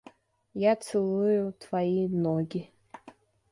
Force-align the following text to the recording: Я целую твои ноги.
Я 0.71 0.75
целую 0.77 1.53
твои 1.53 2.07
ноги. 2.07 2.71